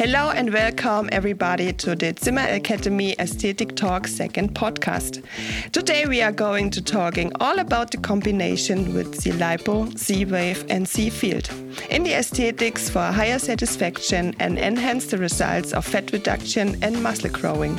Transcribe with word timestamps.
Hello 0.00 0.30
and 0.30 0.50
welcome 0.50 1.10
everybody 1.12 1.74
to 1.74 1.94
the 1.94 2.14
Zimmer 2.18 2.46
Academy 2.48 3.14
Aesthetic 3.18 3.76
Talk 3.76 4.06
second 4.06 4.54
podcast. 4.54 5.22
Today 5.72 6.06
we 6.06 6.22
are 6.22 6.32
going 6.32 6.70
to 6.70 6.80
talking 6.80 7.30
all 7.38 7.58
about 7.58 7.90
the 7.90 7.98
combination 7.98 8.94
with 8.94 9.14
Z-Lipo, 9.20 9.94
Z-wave 9.98 10.64
and 10.70 10.88
Z-field 10.88 11.50
in 11.90 12.02
the 12.02 12.14
aesthetics 12.14 12.88
for 12.88 13.02
higher 13.02 13.38
satisfaction 13.38 14.34
and 14.40 14.58
enhance 14.58 15.04
the 15.04 15.18
results 15.18 15.74
of 15.74 15.84
fat 15.84 16.10
reduction 16.12 16.82
and 16.82 17.02
muscle 17.02 17.28
growing. 17.28 17.78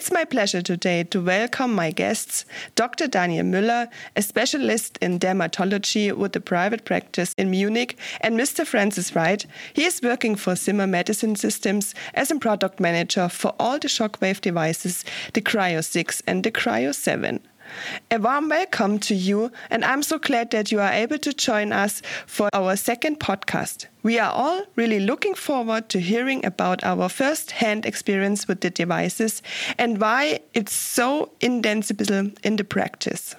It's 0.00 0.10
my 0.10 0.24
pleasure 0.24 0.62
today 0.62 1.04
to 1.04 1.20
welcome 1.20 1.74
my 1.74 1.90
guests, 1.90 2.46
Dr. 2.74 3.06
Daniel 3.06 3.44
Müller, 3.44 3.86
a 4.16 4.22
specialist 4.22 4.96
in 5.02 5.18
dermatology 5.18 6.10
with 6.10 6.34
a 6.34 6.40
private 6.40 6.86
practice 6.86 7.34
in 7.34 7.50
Munich, 7.50 7.98
and 8.22 8.34
Mr. 8.34 8.66
Francis 8.66 9.14
Wright. 9.14 9.44
He 9.74 9.84
is 9.84 10.00
working 10.02 10.36
for 10.36 10.56
Zimmer 10.56 10.86
Medicine 10.86 11.36
Systems 11.36 11.94
as 12.14 12.30
a 12.30 12.38
product 12.38 12.80
manager 12.80 13.28
for 13.28 13.54
all 13.60 13.78
the 13.78 13.88
shockwave 13.88 14.40
devices, 14.40 15.04
the 15.34 15.42
Cryo 15.42 15.84
6 15.84 16.22
and 16.26 16.44
the 16.44 16.50
Cryo 16.50 16.94
7. 16.94 17.38
A 18.10 18.18
warm 18.18 18.48
welcome 18.48 18.98
to 19.00 19.14
you, 19.14 19.52
and 19.70 19.84
I'm 19.84 20.02
so 20.02 20.18
glad 20.18 20.50
that 20.50 20.72
you 20.72 20.80
are 20.80 20.92
able 20.92 21.18
to 21.18 21.32
join 21.32 21.72
us 21.72 22.02
for 22.26 22.48
our 22.52 22.76
second 22.76 23.20
podcast. 23.20 23.86
We 24.02 24.18
are 24.18 24.32
all 24.32 24.64
really 24.76 25.00
looking 25.00 25.34
forward 25.34 25.88
to 25.90 26.00
hearing 26.00 26.44
about 26.44 26.82
our 26.84 27.08
first 27.08 27.52
hand 27.52 27.86
experience 27.86 28.48
with 28.48 28.60
the 28.60 28.70
devices 28.70 29.42
and 29.78 30.00
why 30.00 30.40
it's 30.54 30.72
so 30.72 31.30
indefensible 31.40 32.30
in 32.42 32.56
the 32.56 32.64
practice. 32.64 33.34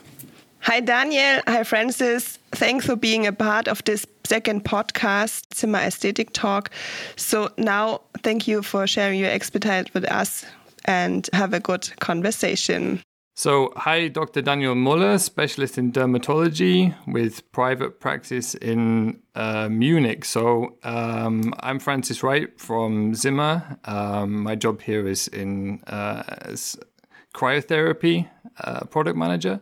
Hi, 0.61 0.79
Daniel. 0.79 1.41
Hi, 1.47 1.63
Francis. 1.63 2.37
Thanks 2.51 2.85
for 2.85 2.95
being 2.95 3.25
a 3.25 3.33
part 3.33 3.67
of 3.67 3.83
this 3.85 4.05
second 4.23 4.63
podcast, 4.63 5.55
Zimmer 5.55 5.79
Aesthetic 5.79 6.33
Talk. 6.33 6.69
So, 7.15 7.49
now 7.57 8.01
thank 8.21 8.47
you 8.47 8.61
for 8.61 8.85
sharing 8.85 9.19
your 9.19 9.31
expertise 9.31 9.91
with 9.93 10.05
us 10.05 10.45
and 10.85 11.27
have 11.33 11.53
a 11.53 11.59
good 11.59 11.89
conversation. 11.99 13.01
So, 13.41 13.73
hi, 13.75 14.07
Dr. 14.07 14.43
Daniel 14.43 14.75
Muller, 14.75 15.17
specialist 15.17 15.79
in 15.79 15.91
dermatology 15.91 16.93
with 17.07 17.51
private 17.51 17.99
practice 17.99 18.53
in 18.53 19.19
uh, 19.33 19.67
Munich. 19.67 20.25
So, 20.25 20.77
um, 20.83 21.51
I'm 21.61 21.79
Francis 21.79 22.21
Wright 22.21 22.49
from 22.59 23.15
Zimmer. 23.15 23.79
Um, 23.85 24.43
my 24.43 24.53
job 24.53 24.79
here 24.79 25.07
is 25.07 25.27
in 25.27 25.81
uh, 25.87 26.21
cryotherapy 27.33 28.29
uh, 28.63 28.85
product 28.85 29.17
manager. 29.17 29.59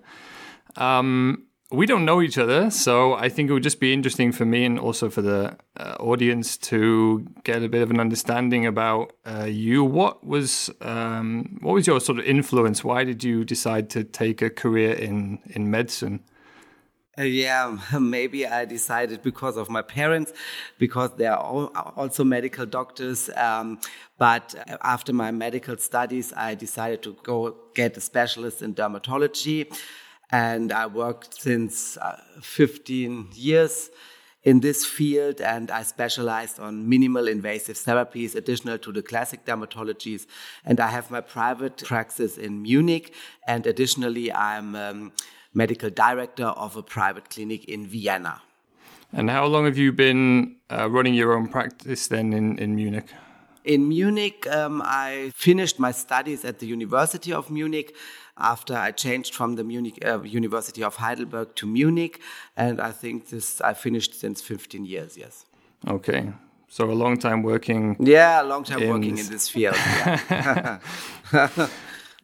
Um, 0.76 1.46
we 1.72 1.86
don't 1.86 2.04
know 2.04 2.22
each 2.22 2.38
other, 2.38 2.72
so 2.72 3.14
I 3.14 3.30
think 3.30 3.50
it 3.50 3.54
would 3.54 3.64
just 3.64 3.80
be 3.80 3.94
interesting 3.94 4.32
for 4.32 4.44
me 4.44 4.66
and 4.66 4.80
also 4.80 5.10
for 5.10 5.22
the 5.22 5.56
uh, 5.78 5.96
audience 6.00 6.58
to 6.58 7.28
get 7.44 7.62
a 7.62 7.70
bit 7.70 7.84
of 7.84 7.92
an 7.92 8.00
understanding 8.00 8.66
about 8.66 9.14
uh, 9.24 9.44
you. 9.44 9.84
What 9.84 10.26
was 10.26 10.72
um, 10.82 11.60
what 11.62 11.74
was 11.74 11.86
your 11.86 12.00
sort 12.00 12.18
of 12.18 12.26
influence? 12.26 12.84
Why 12.84 13.04
did 13.04 13.24
you 13.24 13.46
decide 13.46 13.92
to 13.92 14.04
take 14.04 14.42
a 14.42 14.50
career 14.50 14.94
in 14.94 15.40
in 15.46 15.70
medicine? 15.70 16.24
Uh, 17.20 17.24
yeah, 17.24 17.78
maybe 18.00 18.48
I 18.48 18.66
decided 18.66 19.22
because 19.22 19.56
of 19.56 19.70
my 19.70 19.84
parents, 19.84 20.34
because 20.80 21.12
they 21.18 21.28
are 21.28 21.38
also 21.38 22.24
medical 22.24 22.66
doctors. 22.66 23.30
Um, 23.36 23.80
but 24.18 24.56
after 24.82 25.14
my 25.14 25.30
medical 25.30 25.78
studies, 25.78 26.34
I 26.36 26.56
decided 26.56 27.04
to 27.04 27.16
go 27.22 27.56
get 27.76 27.96
a 27.96 28.02
specialist 28.02 28.64
in 28.64 28.74
dermatology 28.74 29.68
and 30.32 30.72
I 30.72 30.86
worked 30.88 31.42
since 31.42 31.98
uh, 31.98 32.22
15 32.42 33.30
years 33.34 33.90
in 34.44 34.62
this 34.62 34.86
field 34.86 35.42
and 35.42 35.70
I 35.70 35.84
specialized 35.84 36.60
on 36.60 36.88
minimal 36.88 37.28
invasive 37.28 37.76
therapies 37.76 38.36
additional 38.36 38.78
to 38.80 38.92
the 38.92 39.02
classic 39.02 39.46
dermatologies 39.46 40.28
and 40.64 40.80
I 40.80 40.88
have 40.88 41.12
my 41.12 41.22
private 41.22 41.84
practice 41.84 42.38
in 42.38 42.62
Munich 42.62 43.14
and 43.48 43.68
additionally 43.68 44.32
I'm 44.32 44.76
um, 44.76 45.12
medical 45.54 45.90
director 45.90 46.46
of 46.46 46.78
a 46.78 46.84
private 46.84 47.30
clinic 47.30 47.66
in 47.66 47.86
Vienna. 47.86 48.42
And 49.12 49.30
how 49.30 49.46
long 49.46 49.66
have 49.66 49.78
you 49.78 49.92
been 49.92 50.58
uh, 50.70 50.90
running 50.90 51.16
your 51.16 51.34
own 51.34 51.48
practice 51.48 52.08
then 52.08 52.32
in, 52.32 52.58
in 52.60 52.76
Munich? 52.76 53.08
In 53.66 53.90
Munich, 53.90 54.48
um, 54.48 54.82
I 54.86 55.32
finished 55.36 55.80
my 55.80 55.92
studies 55.92 56.46
at 56.46 56.60
the 56.60 56.68
University 56.68 57.34
of 57.34 57.50
Munich 57.50 57.96
after 58.40 58.76
I 58.76 58.92
changed 58.92 59.36
from 59.36 59.56
the 59.56 59.64
Munich 59.64 60.00
uh, 60.06 60.22
University 60.22 60.84
of 60.84 60.96
Heidelberg 60.98 61.56
to 61.56 61.68
Munich, 61.68 62.20
and 62.56 62.80
I 62.80 62.92
think 62.92 63.30
this 63.30 63.62
I 63.62 63.74
finished 63.74 64.20
since 64.20 64.42
15 64.42 64.86
years. 64.86 65.18
Yes. 65.18 65.46
Okay, 65.88 66.34
so 66.68 66.92
a 66.92 66.94
long 66.94 67.18
time 67.18 67.42
working. 67.44 67.96
Yeah, 68.00 68.42
a 68.42 68.46
long 68.46 68.64
time 68.64 68.82
in 68.82 68.90
working 68.90 69.18
in 69.18 69.28
this 69.28 69.50
field. 69.50 69.76
Yeah. 70.32 70.80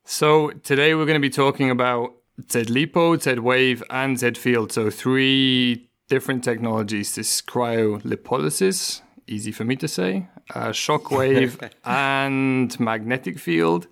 so 0.05 0.51
today 0.63 0.93
we're 0.93 1.05
going 1.05 1.21
to 1.21 1.27
be 1.27 1.29
talking 1.29 1.69
about 1.69 2.13
Z-Lipo, 2.51 3.21
Z-Wave, 3.21 3.83
and 3.89 4.19
Z-Field. 4.19 4.71
So 4.71 4.89
three 4.89 5.89
different 6.09 6.43
technologies. 6.43 7.15
This 7.15 7.41
cryolipolysis, 7.41 9.01
easy 9.27 9.51
for 9.51 9.63
me 9.63 9.75
to 9.77 9.87
say, 9.87 10.27
uh, 10.53 10.69
shockwave, 10.69 11.71
and 11.85 12.77
magnetic 12.79 13.39
field. 13.39 13.87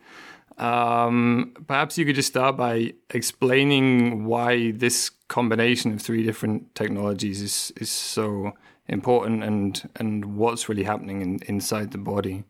Um, 0.58 1.54
perhaps 1.68 1.98
you 1.98 2.06
could 2.06 2.16
just 2.16 2.30
start 2.30 2.58
by 2.58 2.94
explaining 3.10 4.26
why 4.26 4.72
this 4.72 5.10
combination 5.28 5.94
of 5.94 6.02
three 6.02 6.24
different 6.24 6.76
technologies 6.76 7.42
is, 7.42 7.74
is 7.78 7.90
so 7.90 8.54
important 8.88 9.44
and, 9.44 9.90
and 9.96 10.38
what's 10.38 10.70
really 10.70 10.84
happening 10.84 11.22
in, 11.22 11.40
inside 11.48 11.92
the 11.92 11.98
body. 11.98 12.44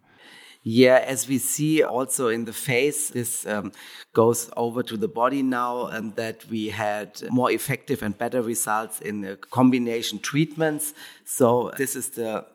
Yeah, 0.65 1.03
as 1.05 1.27
we 1.27 1.39
see 1.39 1.83
also 1.83 2.29
in 2.29 2.45
the 2.45 2.53
face, 2.53 3.09
this 3.09 3.45
um, 3.45 3.73
goes 4.13 4.49
over 4.55 4.81
to 4.83 4.95
the 4.95 5.09
body 5.09 5.43
now, 5.43 5.87
and 5.87 6.15
that 6.15 6.45
we 6.49 6.69
had 6.69 7.21
more 7.29 7.51
effective 7.51 8.01
and 8.01 8.17
better 8.17 8.41
results 8.41 9.01
in 9.01 9.19
the 9.19 9.35
combination 9.35 10.19
treatments. 10.19 10.93
So 11.25 11.73
this 11.77 11.97
is 11.97 12.11
the 12.11 12.45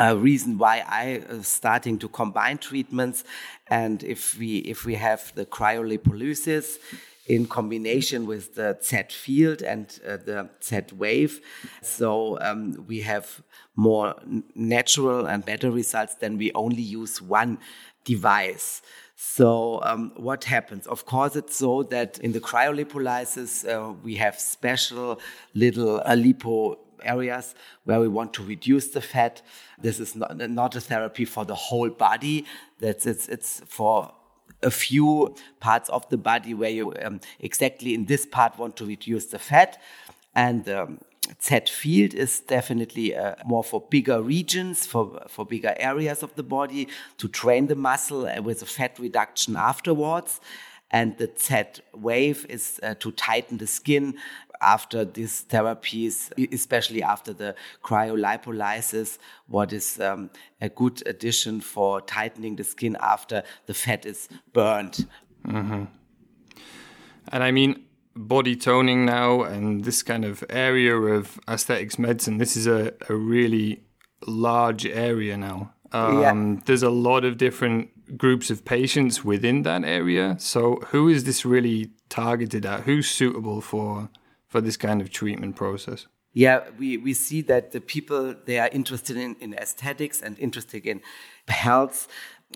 uh, 0.00 0.16
reason 0.16 0.58
why 0.58 0.82
I 0.88 1.22
uh, 1.28 1.42
starting 1.42 1.98
to 1.98 2.08
combine 2.08 2.58
treatments. 2.58 3.24
And 3.68 4.02
if 4.02 4.38
we 4.38 4.58
if 4.58 4.84
we 4.84 4.94
have 4.94 5.32
the 5.34 5.46
cryolipolysis 5.46 6.78
in 7.26 7.46
combination 7.46 8.26
with 8.26 8.54
the 8.54 8.78
Z 8.82 9.02
field 9.10 9.62
and 9.62 9.86
uh, 10.06 10.16
the 10.16 10.48
Z 10.62 10.94
wave, 10.96 11.40
so 11.82 12.38
um, 12.40 12.84
we 12.88 13.00
have 13.02 13.42
more 13.76 14.14
natural 14.54 15.26
and 15.26 15.44
better 15.44 15.70
results 15.70 16.14
than 16.16 16.38
we 16.38 16.50
only 16.54 16.82
use 16.82 17.22
one 17.22 17.58
device. 18.04 18.82
So 19.16 19.80
um, 19.82 20.12
what 20.16 20.44
happens? 20.44 20.86
Of 20.86 21.04
course, 21.04 21.36
it's 21.36 21.56
so 21.56 21.82
that 21.84 22.18
in 22.20 22.32
the 22.32 22.40
cryolipolysis 22.40 23.68
uh, 23.68 23.92
we 24.02 24.14
have 24.16 24.38
special 24.40 25.20
little 25.54 26.00
uh, 26.00 26.16
lipo 26.16 26.78
areas 27.02 27.54
where 27.84 28.00
we 28.00 28.08
want 28.08 28.32
to 28.34 28.42
reduce 28.44 28.88
the 28.88 29.00
fat. 29.00 29.42
This 29.78 30.00
is 30.00 30.14
not, 30.14 30.36
not 30.36 30.76
a 30.76 30.80
therapy 30.80 31.24
for 31.24 31.44
the 31.44 31.54
whole 31.54 31.90
body. 31.90 32.44
That's 32.78 33.06
it's, 33.06 33.28
it's 33.28 33.60
for 33.66 34.12
a 34.62 34.70
few 34.70 35.34
parts 35.60 35.88
of 35.88 36.08
the 36.08 36.18
body 36.18 36.54
where 36.54 36.70
you 36.70 36.92
um, 37.02 37.20
exactly 37.38 37.94
in 37.94 38.06
this 38.06 38.26
part 38.26 38.58
want 38.58 38.76
to 38.76 38.84
reduce 38.84 39.26
the 39.26 39.38
fat. 39.38 39.80
And 40.34 40.68
um, 40.68 40.98
Z 41.42 41.60
field 41.70 42.14
is 42.14 42.40
definitely 42.40 43.14
uh, 43.16 43.36
more 43.44 43.64
for 43.64 43.80
bigger 43.80 44.22
regions, 44.22 44.86
for, 44.86 45.22
for 45.28 45.44
bigger 45.46 45.74
areas 45.78 46.22
of 46.22 46.34
the 46.34 46.42
body 46.42 46.88
to 47.18 47.28
train 47.28 47.66
the 47.66 47.74
muscle 47.74 48.26
uh, 48.26 48.42
with 48.42 48.62
a 48.62 48.66
fat 48.66 48.98
reduction 48.98 49.56
afterwards. 49.56 50.40
And 50.90 51.16
the 51.18 51.30
Z 51.38 51.82
wave 51.94 52.46
is 52.48 52.80
uh, 52.82 52.94
to 52.98 53.12
tighten 53.12 53.58
the 53.58 53.66
skin 53.66 54.14
after 54.60 55.04
these 55.04 55.44
therapies, 55.48 56.30
especially 56.52 57.02
after 57.02 57.32
the 57.32 57.54
cryolipolysis, 57.82 59.18
what 59.46 59.72
is 59.72 60.00
um, 60.00 60.30
a 60.60 60.68
good 60.68 61.02
addition 61.06 61.60
for 61.60 62.00
tightening 62.00 62.56
the 62.56 62.64
skin 62.64 62.96
after 63.00 63.42
the 63.66 63.74
fat 63.74 64.06
is 64.06 64.28
burned. 64.52 65.06
Mm-hmm. 65.46 65.84
And 67.32 67.44
I 67.44 67.50
mean, 67.50 67.84
body 68.14 68.56
toning 68.56 69.04
now 69.04 69.42
and 69.42 69.84
this 69.84 70.02
kind 70.02 70.24
of 70.24 70.44
area 70.50 70.96
of 70.96 71.38
aesthetics 71.48 71.98
medicine, 71.98 72.38
this 72.38 72.56
is 72.56 72.66
a, 72.66 72.92
a 73.08 73.14
really 73.14 73.82
large 74.26 74.86
area 74.86 75.36
now. 75.36 75.72
Um, 75.92 76.20
yeah. 76.20 76.60
There's 76.66 76.82
a 76.82 76.90
lot 76.90 77.24
of 77.24 77.36
different 77.36 78.16
groups 78.16 78.50
of 78.50 78.64
patients 78.64 79.24
within 79.24 79.62
that 79.62 79.84
area. 79.84 80.36
So, 80.38 80.76
who 80.88 81.08
is 81.08 81.24
this 81.24 81.44
really 81.44 81.90
targeted 82.08 82.64
at? 82.64 82.82
Who's 82.82 83.08
suitable 83.10 83.60
for 83.60 84.08
for 84.50 84.60
this 84.60 84.76
kind 84.76 85.00
of 85.00 85.10
treatment 85.10 85.56
process? 85.56 86.06
Yeah, 86.32 86.68
we, 86.78 86.96
we 86.96 87.14
see 87.14 87.40
that 87.42 87.72
the 87.72 87.80
people 87.80 88.34
they 88.44 88.58
are 88.58 88.68
interested 88.68 89.16
in, 89.16 89.36
in 89.40 89.54
aesthetics 89.54 90.20
and 90.20 90.38
interested 90.38 90.86
in 90.86 91.00
health 91.48 92.06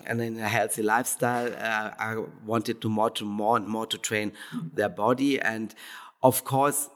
and 0.06 0.20
in 0.20 0.38
a 0.38 0.49
healthy 0.49 0.82
lifestyle, 0.82 1.52
uh, 1.52 1.91
I 1.99 2.25
wanted 2.44 2.81
to 2.82 2.88
more 2.88 3.11
to 3.11 3.25
more 3.25 3.56
and 3.56 3.67
more 3.67 3.87
to 3.87 3.99
train 3.99 4.32
their 4.75 4.88
body. 4.88 5.41
And 5.41 5.75
of 6.23 6.44
course, 6.44 6.88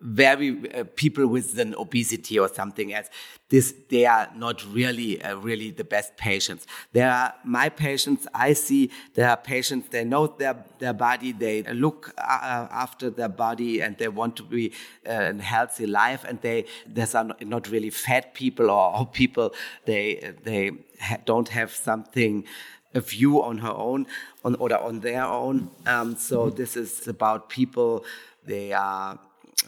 very 0.00 0.72
uh, 0.72 0.84
people 0.96 1.26
with 1.26 1.58
an 1.58 1.74
obesity 1.74 2.38
or 2.38 2.48
something 2.48 2.92
else. 2.92 3.08
This 3.48 3.74
they 3.88 4.06
are 4.06 4.30
not 4.36 4.64
really 4.72 5.22
uh, 5.22 5.36
really 5.36 5.70
the 5.70 5.84
best 5.84 6.16
patients. 6.16 6.66
There 6.92 7.10
are 7.10 7.34
my 7.44 7.68
patients 7.68 8.26
i 8.34 8.52
see 8.52 8.90
there 9.14 9.28
are 9.28 9.36
patients 9.36 9.88
they 9.90 10.04
know 10.04 10.26
their 10.26 10.56
their 10.78 10.92
body 10.92 11.32
they 11.32 11.62
look 11.62 12.12
uh, 12.18 12.66
after 12.84 13.10
their 13.10 13.28
body 13.28 13.80
and 13.80 13.96
they 13.98 14.08
want 14.08 14.36
to 14.36 14.42
be 14.42 14.72
uh, 15.08 15.32
a 15.38 15.42
healthy 15.42 15.86
life 15.86 16.24
and 16.28 16.40
they 16.42 16.64
there's 16.86 17.14
are 17.14 17.28
not 17.40 17.68
really 17.68 17.90
fat 17.90 18.34
people 18.34 18.70
or, 18.70 18.96
or 18.98 19.06
people 19.06 19.52
they 19.84 20.34
they 20.44 20.70
ha 21.00 21.16
don't 21.24 21.48
have 21.48 21.70
something 21.70 22.44
a 22.94 23.00
view 23.00 23.42
on 23.42 23.58
her 23.58 23.74
own 23.88 24.06
on 24.44 24.54
or 24.56 24.72
on 24.74 25.00
their 25.00 25.24
own. 25.24 25.70
Um, 25.86 26.16
so 26.16 26.50
this 26.50 26.76
is 26.76 27.06
about 27.06 27.48
people 27.48 28.04
they 28.44 28.72
are 28.72 29.18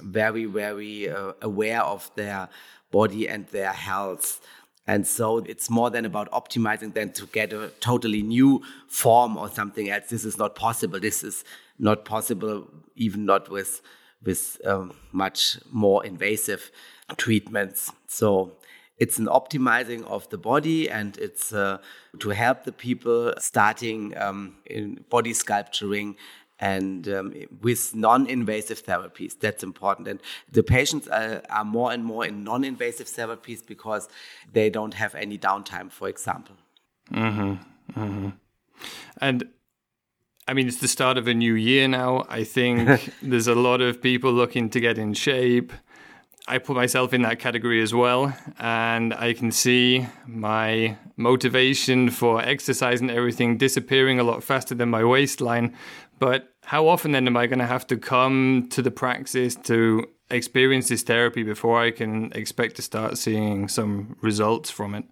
very, 0.01 0.45
very 0.45 1.09
uh, 1.09 1.33
aware 1.43 1.83
of 1.83 2.11
their 2.15 2.49
body 2.91 3.29
and 3.29 3.47
their 3.49 3.73
health. 3.73 4.41
And 4.87 5.07
so 5.07 5.39
it's 5.39 5.71
more 5.71 5.91
than 5.91 6.05
about 6.05 6.31
optimizing 6.33 6.95
than 6.95 7.13
to 7.13 7.27
get 7.27 7.53
a 7.53 7.71
totally 7.81 8.23
new 8.23 8.63
form 8.89 9.37
or 9.37 9.49
something 9.49 9.91
else. 9.91 10.09
This 10.09 10.25
is 10.25 10.39
not 10.39 10.55
possible. 10.55 10.99
This 10.99 11.23
is 11.23 11.45
not 11.79 12.05
possible, 12.05 12.69
even 12.97 13.25
not 13.25 13.49
with 13.49 13.81
with 14.25 14.61
um, 14.65 14.95
much 15.11 15.59
more 15.73 16.05
invasive 16.07 16.71
treatments. 17.17 17.91
So 18.07 18.53
it's 18.99 19.19
an 19.19 19.27
optimizing 19.27 20.05
of 20.05 20.29
the 20.29 20.39
body 20.39 20.89
and 20.89 21.19
it's 21.19 21.53
uh, 21.53 21.79
to 22.21 22.31
help 22.31 22.65
the 22.65 22.73
people 22.73 23.35
starting 23.39 24.17
um, 24.17 24.57
in 24.67 25.05
body 25.11 25.33
sculpturing 25.33 26.17
and 26.63 27.09
um, 27.09 27.35
with 27.61 27.93
non-invasive 27.93 28.87
therapies. 28.87 29.39
That's 29.39 29.65
important. 29.65 30.07
And 30.07 30.21
the 30.51 30.63
patients 30.63 31.09
are, 31.09 31.43
are 31.51 31.65
more 31.65 31.91
and 31.91 32.05
more 32.05 32.25
in 32.25 32.45
non-invasive 32.45 33.09
therapies 33.09 33.67
because 33.67 34.09
they 34.53 34.71
don't 34.71 34.95
have 34.95 35.17
any 35.17 35.37
downtime, 35.37 35.91
for 35.91 36.09
example. 36.09 36.55
Mm-hmm. 37.11 38.01
Mm-hmm. 38.01 38.29
And 39.21 39.49
I 40.47 40.55
mean, 40.55 40.69
it's 40.69 40.79
the 40.79 40.87
start 40.87 41.19
of 41.19 41.27
a 41.27 41.35
new 41.35 41.55
year 41.55 41.89
now. 41.89 42.27
I 42.29 42.45
think 42.45 43.13
there's 43.23 43.49
a 43.49 43.57
lot 43.57 43.81
of 43.81 44.01
people 44.01 44.33
looking 44.33 44.71
to 44.71 44.79
get 44.79 44.99
in 44.99 45.15
shape. 45.15 45.73
I 46.47 46.59
put 46.59 46.77
myself 46.77 47.13
in 47.13 47.23
that 47.23 47.41
category 47.41 47.83
as 47.83 47.93
well, 47.93 48.37
and 48.59 49.15
I 49.15 49.33
can 49.33 49.51
see 49.51 50.07
my 50.27 50.97
motivation 51.17 52.11
for 52.11 52.41
exercise 52.41 53.01
and 53.01 53.11
everything 53.11 53.59
disappearing 53.59 54.21
a 54.21 54.25
lot 54.25 54.45
faster 54.45 54.75
than 54.75 54.91
my 54.91 55.05
waistline. 55.05 55.75
But 56.19 56.52
how 56.65 56.89
often 56.89 57.13
then 57.13 57.27
am 57.27 57.37
I 57.37 57.47
going 57.47 57.59
to 57.59 57.67
have 57.67 57.87
to 57.89 57.97
come 57.97 58.69
to 58.71 58.83
the 58.83 58.91
praxis 58.91 59.57
to 59.65 60.07
experience 60.31 60.89
this 60.89 61.03
therapy 61.03 61.43
before 61.43 61.81
I 61.81 61.91
can 61.91 62.33
expect 62.33 62.77
to 62.77 62.83
start 62.83 63.19
seeing 63.19 63.69
some 63.69 64.17
results 64.21 64.71
from 64.71 64.95
it? 64.95 65.05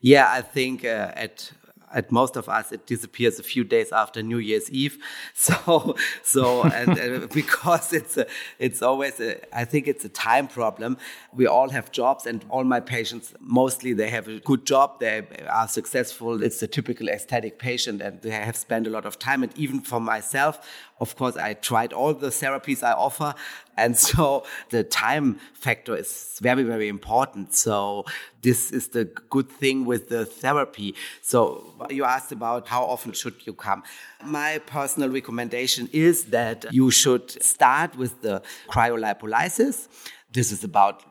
Yeah, 0.00 0.30
I 0.30 0.42
think 0.42 0.84
uh, 0.84 1.12
at 1.14 1.52
at 1.92 2.10
most 2.12 2.36
of 2.36 2.48
us 2.48 2.72
it 2.72 2.86
disappears 2.86 3.38
a 3.38 3.42
few 3.42 3.64
days 3.64 3.92
after 3.92 4.22
New 4.22 4.38
Year's 4.38 4.70
Eve. 4.70 4.98
So 5.34 5.96
so 6.22 6.62
and 6.64 6.98
uh, 6.98 7.26
because 7.32 7.92
it's 7.92 8.16
a, 8.16 8.26
it's 8.58 8.82
always 8.82 9.20
a, 9.20 9.40
I 9.56 9.64
think 9.64 9.88
it's 9.88 10.04
a 10.04 10.08
time 10.08 10.48
problem. 10.48 10.98
We 11.32 11.46
all 11.46 11.70
have 11.70 11.90
jobs, 11.90 12.26
and 12.26 12.44
all 12.50 12.64
my 12.64 12.80
patients 12.80 13.34
mostly 13.40 13.92
they 13.92 14.10
have 14.10 14.28
a 14.28 14.40
good 14.40 14.66
job. 14.66 15.00
They 15.00 15.26
are 15.48 15.68
successful. 15.68 16.42
It's 16.42 16.62
a 16.62 16.66
typical 16.66 17.08
aesthetic 17.08 17.58
patient, 17.58 18.02
and 18.02 18.20
they 18.22 18.30
have 18.30 18.56
spent 18.56 18.86
a 18.86 18.90
lot 18.90 19.06
of 19.06 19.18
time. 19.18 19.42
And 19.42 19.56
even 19.56 19.80
for 19.80 20.00
myself, 20.00 20.66
of 21.00 21.16
course, 21.16 21.36
I 21.36 21.54
tried 21.54 21.92
all 21.92 22.12
the 22.12 22.28
therapies 22.28 22.82
I 22.82 22.92
offer. 22.92 23.34
And 23.76 23.96
so 24.08 24.44
the 24.68 24.84
time 24.84 25.40
factor 25.54 25.96
is 25.96 26.38
very, 26.42 26.62
very 26.62 26.88
important. 26.88 27.54
So 27.54 28.04
this 28.42 28.70
is 28.70 28.88
the 28.88 29.06
good 29.30 29.48
thing 29.48 29.86
with 29.86 30.08
the 30.08 30.26
therapy. 30.26 30.94
So 31.22 31.74
you 31.88 32.04
asked 32.04 32.32
about 32.32 32.68
how 32.68 32.84
often 32.84 33.12
should 33.12 33.46
you 33.46 33.54
come. 33.54 33.82
My 34.24 34.58
personal 34.66 35.08
recommendation 35.08 35.88
is 35.92 36.24
that 36.26 36.66
you 36.70 36.90
should 36.90 37.42
start 37.42 37.96
with 37.96 38.20
the 38.20 38.42
cryolipolysis. 38.68 39.88
This 40.32 40.52
is 40.52 40.62
about 40.62 41.02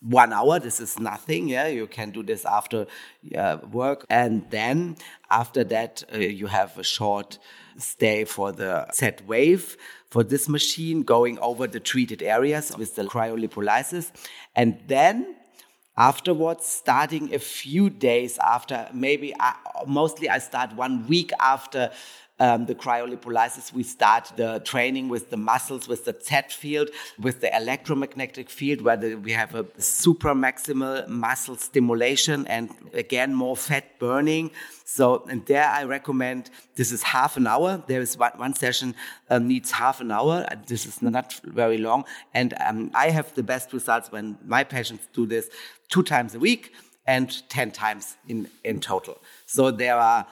one 0.00 0.32
hour. 0.32 0.58
This 0.58 0.80
is 0.80 0.98
nothing. 0.98 1.48
Yeah, 1.48 1.68
you 1.68 1.86
can 1.86 2.10
do 2.10 2.24
this 2.24 2.44
after 2.44 2.86
uh, 3.36 3.58
work, 3.70 4.04
and 4.10 4.44
then 4.50 4.96
after 5.30 5.62
that 5.62 6.02
uh, 6.12 6.18
you 6.18 6.48
have 6.48 6.76
a 6.76 6.82
short 6.82 7.38
stay 7.78 8.24
for 8.24 8.52
the 8.52 8.86
Z-Wave 8.92 9.76
for 10.10 10.22
this 10.22 10.48
machine 10.48 11.02
going 11.02 11.38
over 11.40 11.66
the 11.66 11.80
treated 11.80 12.22
areas 12.22 12.72
with 12.76 12.94
the 12.96 13.04
cryolipolysis. 13.04 14.10
And 14.54 14.80
then 14.86 15.36
afterwards, 15.96 16.66
starting 16.66 17.34
a 17.34 17.38
few 17.38 17.90
days 17.90 18.38
after, 18.38 18.88
maybe 18.92 19.34
I, 19.38 19.54
mostly 19.86 20.28
I 20.28 20.38
start 20.38 20.74
one 20.74 21.06
week 21.06 21.32
after 21.40 21.90
um, 22.38 22.66
the 22.66 22.74
cryolipolysis, 22.74 23.72
we 23.72 23.82
start 23.82 24.32
the 24.36 24.60
training 24.64 25.08
with 25.08 25.30
the 25.30 25.36
muscles, 25.36 25.88
with 25.88 26.04
the 26.04 26.14
Z 26.22 26.36
field, 26.50 26.90
with 27.18 27.40
the 27.40 27.54
electromagnetic 27.56 28.50
field, 28.50 28.82
where 28.82 28.96
the, 28.96 29.14
we 29.14 29.32
have 29.32 29.54
a 29.54 29.66
super 29.80 30.34
maximal 30.34 31.06
muscle 31.08 31.56
stimulation 31.56 32.46
and 32.46 32.70
again 32.92 33.34
more 33.34 33.56
fat 33.56 33.98
burning. 33.98 34.50
So, 34.84 35.24
and 35.28 35.44
there 35.46 35.66
I 35.66 35.84
recommend 35.84 36.50
this 36.76 36.92
is 36.92 37.02
half 37.02 37.36
an 37.36 37.46
hour. 37.46 37.82
There 37.86 38.00
is 38.00 38.16
one, 38.16 38.32
one 38.36 38.54
session 38.54 38.94
um, 39.30 39.48
needs 39.48 39.70
half 39.70 40.00
an 40.00 40.10
hour. 40.10 40.46
This 40.66 40.86
is 40.86 41.02
not 41.02 41.40
very 41.44 41.78
long, 41.78 42.04
and 42.34 42.54
um, 42.64 42.90
I 42.94 43.10
have 43.10 43.34
the 43.34 43.42
best 43.42 43.72
results 43.72 44.12
when 44.12 44.38
my 44.44 44.62
patients 44.62 45.08
do 45.12 45.26
this 45.26 45.48
two 45.88 46.02
times 46.02 46.34
a 46.34 46.38
week 46.38 46.72
and 47.06 47.48
10 47.48 47.70
times 47.70 48.16
in, 48.28 48.48
in 48.64 48.80
total. 48.80 49.18
So 49.46 49.70
there 49.70 49.96
are 49.96 50.26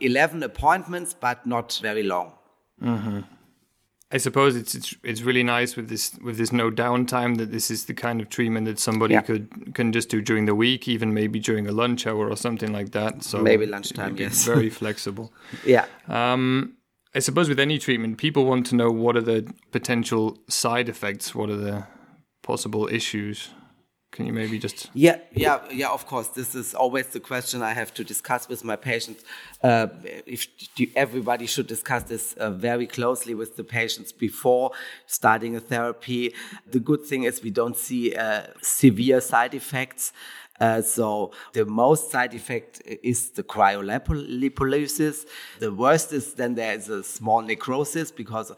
11 0.00 0.42
appointments, 0.42 1.14
but 1.14 1.46
not 1.46 1.78
very 1.82 2.02
long. 2.02 2.32
Mm-hmm. 2.82 3.20
I 4.12 4.18
suppose 4.18 4.56
it's, 4.56 4.74
it's 4.74 4.96
it's 5.04 5.22
really 5.22 5.44
nice 5.44 5.76
with 5.76 5.88
this 5.88 6.18
with 6.20 6.36
this 6.36 6.52
no 6.52 6.68
downtime 6.68 7.38
that 7.38 7.52
this 7.52 7.70
is 7.70 7.84
the 7.84 7.94
kind 7.94 8.20
of 8.20 8.28
treatment 8.28 8.66
that 8.66 8.80
somebody 8.80 9.14
yeah. 9.14 9.20
could 9.20 9.72
can 9.72 9.92
just 9.92 10.08
do 10.08 10.20
during 10.20 10.46
the 10.46 10.54
week, 10.54 10.88
even 10.88 11.14
maybe 11.14 11.38
during 11.38 11.68
a 11.68 11.72
lunch 11.72 12.08
hour 12.08 12.28
or 12.28 12.36
something 12.36 12.72
like 12.72 12.90
that. 12.90 13.22
So 13.22 13.40
maybe 13.40 13.66
lunchtime, 13.66 14.16
yes. 14.16 14.44
Very 14.44 14.68
flexible. 14.80 15.32
yeah. 15.64 15.86
Um, 16.08 16.76
I 17.14 17.20
suppose 17.20 17.48
with 17.48 17.60
any 17.60 17.78
treatment, 17.78 18.18
people 18.18 18.46
want 18.46 18.66
to 18.66 18.76
know 18.76 18.90
what 18.90 19.16
are 19.16 19.22
the 19.22 19.52
potential 19.70 20.38
side 20.48 20.88
effects, 20.88 21.32
what 21.32 21.48
are 21.48 21.56
the 21.56 21.86
possible 22.42 22.88
issues. 22.88 23.50
Can 24.12 24.26
you 24.26 24.32
maybe 24.32 24.58
just? 24.58 24.90
Yeah, 24.92 25.18
yeah, 25.32 25.60
yeah. 25.70 25.90
Of 25.90 26.06
course, 26.06 26.28
this 26.28 26.56
is 26.56 26.74
always 26.74 27.06
the 27.08 27.20
question 27.20 27.62
I 27.62 27.74
have 27.74 27.94
to 27.94 28.02
discuss 28.02 28.48
with 28.48 28.64
my 28.64 28.74
patients. 28.74 29.22
Uh, 29.62 29.86
if 30.26 30.48
everybody 30.96 31.46
should 31.46 31.68
discuss 31.68 32.02
this 32.04 32.32
uh, 32.32 32.50
very 32.50 32.88
closely 32.88 33.34
with 33.34 33.56
the 33.56 33.62
patients 33.62 34.10
before 34.10 34.72
starting 35.06 35.54
a 35.54 35.60
therapy. 35.60 36.34
The 36.70 36.80
good 36.80 37.04
thing 37.06 37.22
is 37.22 37.40
we 37.42 37.50
don't 37.50 37.76
see 37.76 38.16
uh, 38.16 38.46
severe 38.60 39.20
side 39.20 39.54
effects. 39.54 40.12
Uh, 40.60 40.82
so 40.82 41.30
the 41.54 41.64
most 41.64 42.10
side 42.10 42.34
effect 42.34 42.82
is 42.84 43.30
the 43.30 43.42
cryolipolysis. 43.42 45.26
The 45.58 45.72
worst 45.72 46.12
is 46.12 46.34
then 46.34 46.54
there 46.54 46.74
is 46.74 46.88
a 46.88 47.02
small 47.02 47.42
necrosis 47.42 48.10
because 48.10 48.52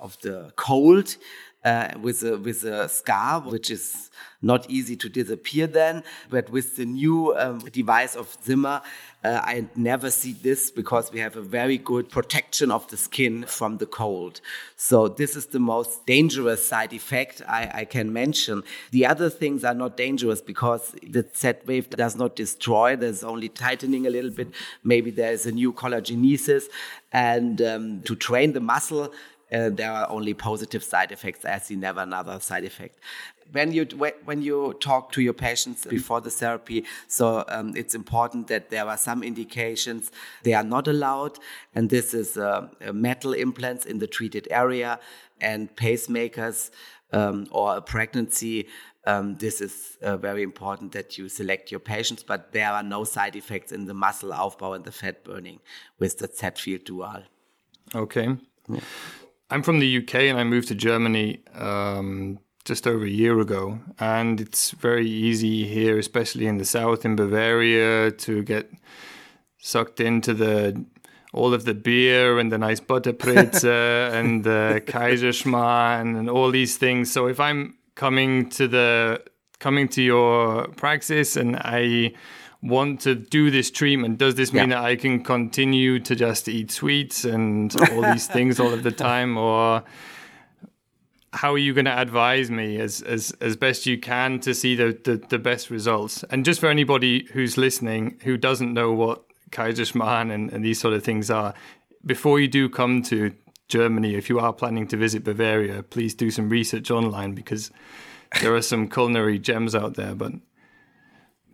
of 0.00 0.18
the 0.22 0.52
cold 0.56 1.16
uh, 1.66 1.88
with 2.00 2.22
a 2.22 2.38
with 2.38 2.62
a 2.64 2.88
scar, 2.88 3.40
which 3.40 3.70
is 3.70 4.08
not 4.40 4.70
easy 4.70 4.96
to 4.96 5.08
disappear 5.08 5.66
then. 5.66 6.04
But 6.30 6.48
with 6.50 6.76
the 6.76 6.84
new 6.84 7.36
um, 7.36 7.58
device 7.58 8.14
of 8.14 8.36
Zimmer, 8.44 8.82
uh, 9.24 9.40
I 9.42 9.66
never 9.74 10.10
see 10.10 10.32
this 10.32 10.70
because 10.70 11.10
we 11.10 11.18
have 11.18 11.34
a 11.34 11.42
very 11.42 11.78
good 11.78 12.08
protection 12.08 12.70
of 12.70 12.86
the 12.88 12.96
skin 12.96 13.44
from 13.46 13.78
the 13.78 13.86
cold. 13.86 14.40
So 14.76 15.08
this 15.08 15.34
is 15.34 15.46
the 15.46 15.58
most 15.58 16.06
dangerous 16.06 16.64
side 16.64 16.92
effect 16.92 17.42
I, 17.48 17.70
I 17.74 17.84
can 17.84 18.12
mention. 18.12 18.62
The 18.92 19.06
other 19.06 19.28
things 19.28 19.64
are 19.64 19.74
not 19.74 19.96
dangerous 19.96 20.40
because 20.40 20.94
the 21.02 21.26
Z-Wave 21.34 21.90
does 21.90 22.14
not 22.14 22.36
destroy. 22.36 22.94
There's 22.94 23.24
only 23.24 23.48
tightening 23.48 24.06
a 24.06 24.10
little 24.10 24.30
bit. 24.30 24.48
Maybe 24.84 25.10
there 25.10 25.32
is 25.32 25.46
a 25.46 25.52
new 25.52 25.72
collagenesis. 25.72 26.64
And 27.12 27.60
um, 27.62 28.02
to 28.02 28.14
train 28.14 28.52
the 28.52 28.60
muscle, 28.60 29.12
uh, 29.52 29.70
there 29.70 29.92
are 29.92 30.10
only 30.10 30.34
positive 30.34 30.82
side 30.82 31.12
effects. 31.12 31.44
I 31.44 31.58
see 31.58 31.76
never 31.76 32.00
another 32.00 32.40
side 32.40 32.64
effect. 32.64 32.98
When 33.52 33.72
you 33.72 33.84
when 34.24 34.42
you 34.42 34.74
talk 34.80 35.12
to 35.12 35.22
your 35.22 35.32
patients 35.32 35.86
before 35.86 36.20
the 36.20 36.30
therapy, 36.30 36.84
so 37.06 37.44
um, 37.48 37.76
it's 37.76 37.94
important 37.94 38.48
that 38.48 38.70
there 38.70 38.86
are 38.86 38.96
some 38.96 39.22
indications 39.22 40.10
they 40.42 40.52
are 40.52 40.64
not 40.64 40.88
allowed, 40.88 41.38
and 41.74 41.88
this 41.88 42.12
is 42.12 42.36
uh, 42.36 42.68
metal 42.92 43.32
implants 43.32 43.86
in 43.86 43.98
the 44.00 44.08
treated 44.08 44.48
area 44.50 44.98
and 45.40 45.76
pacemakers 45.76 46.70
um, 47.12 47.46
or 47.52 47.76
a 47.76 47.80
pregnancy 47.80 48.66
um, 49.06 49.36
this 49.36 49.60
is 49.60 49.96
uh, 50.02 50.16
very 50.16 50.42
important 50.42 50.92
that 50.92 51.16
you 51.16 51.28
select 51.28 51.70
your 51.70 51.80
patients, 51.80 52.24
but 52.24 52.52
there 52.52 52.70
are 52.70 52.82
no 52.82 53.04
side 53.04 53.36
effects 53.36 53.70
in 53.70 53.86
the 53.86 53.94
muscle 53.94 54.30
Aufbau 54.30 54.74
and 54.74 54.84
the 54.84 54.90
fat 54.90 55.22
burning 55.22 55.60
with 56.00 56.18
the 56.18 56.26
Z-field 56.26 56.84
dual. 56.84 57.22
Okay. 57.94 58.36
Yeah. 58.68 58.80
I'm 59.50 59.62
from 59.62 59.78
the 59.78 59.98
UK 59.98 60.14
and 60.14 60.38
I 60.38 60.44
moved 60.44 60.68
to 60.68 60.74
Germany 60.74 61.40
um, 61.54 62.38
just 62.64 62.86
over 62.86 63.04
a 63.04 63.10
year 63.10 63.38
ago. 63.38 63.78
And 63.98 64.40
it's 64.40 64.72
very 64.72 65.08
easy 65.08 65.66
here, 65.66 65.98
especially 65.98 66.46
in 66.46 66.58
the 66.58 66.64
south 66.64 67.04
in 67.04 67.16
Bavaria, 67.16 68.10
to 68.10 68.42
get 68.42 68.70
sucked 69.58 70.00
into 70.00 70.34
the 70.34 70.84
all 71.32 71.52
of 71.52 71.64
the 71.64 71.74
beer 71.74 72.38
and 72.38 72.50
the 72.50 72.56
nice 72.58 72.80
butterpizza 72.80 74.10
and 74.18 74.42
the 74.42 74.82
Kaiserschmarrn 74.86 76.18
and 76.18 76.30
all 76.30 76.50
these 76.50 76.76
things. 76.76 77.12
So 77.12 77.26
if 77.26 77.38
I'm 77.38 77.76
coming 77.94 78.48
to 78.50 78.66
the 78.66 79.22
coming 79.58 79.88
to 79.88 80.02
your 80.02 80.68
praxis 80.68 81.36
and 81.36 81.56
I 81.56 82.12
want 82.68 83.00
to 83.02 83.14
do 83.14 83.50
this 83.50 83.70
treatment, 83.70 84.18
does 84.18 84.34
this 84.34 84.52
mean 84.52 84.70
yeah. 84.70 84.80
that 84.80 84.84
I 84.84 84.96
can 84.96 85.22
continue 85.22 85.98
to 86.00 86.14
just 86.14 86.48
eat 86.48 86.70
sweets 86.70 87.24
and 87.24 87.74
all 87.90 88.02
these 88.02 88.26
things 88.26 88.60
all 88.60 88.72
of 88.72 88.82
the 88.82 88.92
time, 88.92 89.36
or 89.38 89.82
how 91.32 91.52
are 91.52 91.58
you 91.58 91.74
going 91.74 91.84
to 91.84 91.98
advise 91.98 92.50
me 92.50 92.80
as 92.80 93.02
as 93.02 93.32
as 93.40 93.56
best 93.56 93.86
you 93.86 93.98
can 93.98 94.40
to 94.40 94.54
see 94.54 94.74
the, 94.74 94.98
the, 95.04 95.16
the 95.28 95.38
best 95.38 95.70
results? 95.70 96.24
And 96.30 96.44
just 96.44 96.60
for 96.60 96.68
anybody 96.68 97.28
who's 97.32 97.56
listening 97.56 98.18
who 98.24 98.36
doesn't 98.36 98.72
know 98.72 98.92
what 98.92 99.22
Kaiserschmarrn 99.50 100.32
and, 100.32 100.52
and 100.52 100.64
these 100.64 100.80
sort 100.80 100.94
of 100.94 101.04
things 101.04 101.30
are, 101.30 101.54
before 102.04 102.40
you 102.40 102.48
do 102.48 102.68
come 102.68 103.02
to 103.02 103.34
Germany, 103.68 104.14
if 104.14 104.28
you 104.28 104.38
are 104.38 104.52
planning 104.52 104.86
to 104.88 104.96
visit 104.96 105.24
Bavaria, 105.24 105.82
please 105.82 106.14
do 106.14 106.30
some 106.30 106.48
research 106.48 106.90
online 106.90 107.34
because 107.34 107.70
there 108.40 108.54
are 108.54 108.62
some 108.62 108.88
culinary 108.88 109.38
gems 109.38 109.74
out 109.74 109.94
there. 109.94 110.14
But 110.14 110.32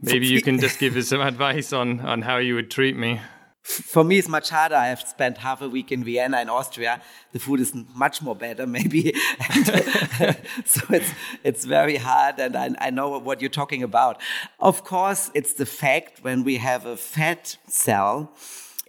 maybe 0.03 0.27
you 0.27 0.43
can 0.43 0.59
just 0.59 0.79
give 0.79 0.97
us 0.97 1.09
some 1.09 1.21
advice 1.21 1.73
on 1.73 2.01
on 2.01 2.23
how 2.23 2.39
you 2.39 2.55
would 2.55 2.71
treat 2.71 2.97
me. 2.97 3.21
For 3.65 4.03
me, 4.03 4.19
it's 4.19 4.29
much 4.29 4.51
harder. 4.51 4.75
I 4.75 4.89
have 4.89 5.03
spent 5.03 5.39
half 5.39 5.63
a 5.63 5.69
week 5.69 5.93
in 5.93 6.03
Vienna, 6.03 6.41
in 6.41 6.51
Austria. 6.51 7.01
The 7.31 7.39
food 7.39 7.61
is 7.61 7.73
much 7.95 8.21
more 8.21 8.35
better, 8.35 8.67
maybe. 8.79 9.13
so 10.65 10.81
it's 10.91 11.13
it's 11.45 11.65
very 11.65 11.97
hard, 11.97 12.41
and 12.41 12.57
I, 12.57 12.71
I 12.81 12.91
know 12.91 13.19
what 13.19 13.41
you're 13.41 13.51
talking 13.51 13.83
about. 13.83 14.21
Of 14.59 14.85
course, 14.85 15.31
it's 15.35 15.55
the 15.55 15.67
fact 15.67 16.23
when 16.23 16.43
we 16.43 16.57
have 16.57 16.87
a 16.87 16.97
fat 16.97 17.57
cell 17.69 18.33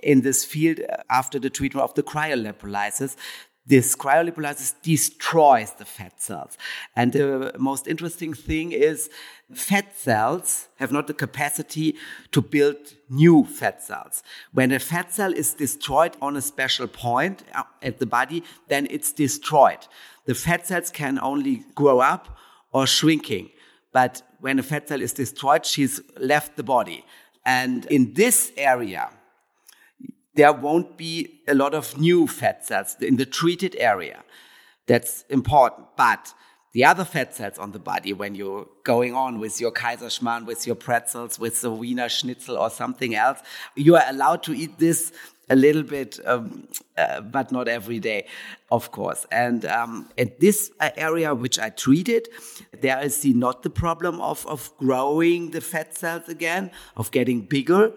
in 0.01 0.21
this 0.21 0.43
field 0.43 0.79
uh, 0.79 0.97
after 1.09 1.39
the 1.39 1.49
treatment 1.49 1.83
of 1.83 1.93
the 1.93 2.03
cryolipolysis 2.03 3.15
this 3.65 3.95
cryolipolysis 3.95 4.73
destroys 4.81 5.71
the 5.73 5.85
fat 5.85 6.21
cells. 6.21 6.57
And 6.95 7.13
the 7.13 7.53
most 7.57 7.87
interesting 7.87 8.33
thing 8.33 8.73
is 8.73 9.09
fat 9.53 9.97
cells 9.97 10.67
have 10.77 10.91
not 10.91 11.07
the 11.07 11.13
capacity 11.13 11.95
to 12.31 12.41
build 12.41 12.75
new 13.09 13.45
fat 13.45 13.81
cells. 13.81 14.21
When 14.51 14.71
a 14.73 14.79
fat 14.79 15.13
cell 15.13 15.31
is 15.31 15.53
destroyed 15.53 16.17
on 16.21 16.35
a 16.35 16.41
special 16.41 16.87
point 16.87 17.43
uh, 17.53 17.63
at 17.81 17.99
the 17.99 18.05
body, 18.05 18.43
then 18.67 18.87
it's 18.89 19.13
destroyed. 19.13 19.87
The 20.25 20.35
fat 20.35 20.67
cells 20.67 20.89
can 20.89 21.17
only 21.19 21.63
grow 21.73 21.99
up 21.99 22.37
or 22.73 22.85
shrinking. 22.85 23.51
But 23.93 24.23
when 24.41 24.59
a 24.59 24.63
fat 24.63 24.89
cell 24.89 25.01
is 25.01 25.13
destroyed, 25.13 25.65
she's 25.65 26.01
left 26.19 26.57
the 26.57 26.63
body. 26.63 27.05
And 27.45 27.85
in 27.85 28.13
this 28.13 28.51
area, 28.57 29.09
there 30.35 30.53
won't 30.53 30.97
be 30.97 31.41
a 31.47 31.53
lot 31.53 31.73
of 31.73 31.97
new 31.97 32.27
fat 32.27 32.65
cells 32.65 32.95
in 32.99 33.17
the 33.17 33.25
treated 33.25 33.75
area. 33.77 34.23
That's 34.87 35.23
important. 35.29 35.87
But 35.95 36.33
the 36.73 36.85
other 36.85 37.05
fat 37.05 37.35
cells 37.35 37.59
on 37.59 37.71
the 37.71 37.79
body, 37.79 38.13
when 38.13 38.33
you're 38.33 38.67
going 38.83 39.13
on 39.13 39.39
with 39.39 39.61
your 39.61 39.71
Kaiserschmarrn, 39.71 40.45
with 40.45 40.65
your 40.65 40.75
pretzels, 40.75 41.37
with 41.37 41.61
the 41.61 41.71
Wiener 41.71 42.09
Schnitzel 42.09 42.57
or 42.57 42.69
something 42.69 43.13
else, 43.13 43.39
you 43.75 43.95
are 43.95 44.03
allowed 44.07 44.41
to 44.43 44.53
eat 44.53 44.79
this 44.79 45.11
a 45.49 45.55
little 45.55 45.83
bit, 45.83 46.19
um, 46.25 46.67
uh, 46.97 47.21
but 47.21 47.51
not 47.51 47.67
every 47.67 47.99
day, 47.99 48.25
of 48.71 48.91
course. 48.91 49.27
And 49.31 49.65
um, 49.65 50.09
at 50.17 50.39
this 50.39 50.71
area 50.79 51.35
which 51.35 51.59
I 51.59 51.69
treated, 51.69 52.27
there 52.81 52.99
is 53.01 53.23
not 53.23 53.61
the 53.61 53.69
problem 53.69 54.19
of, 54.19 54.45
of 54.47 54.71
growing 54.77 55.51
the 55.51 55.61
fat 55.61 55.95
cells 55.95 56.27
again, 56.27 56.71
of 56.95 57.11
getting 57.11 57.41
bigger, 57.41 57.93